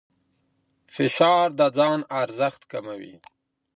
[0.95, 3.15] فشار د ځان ارزښت کموي.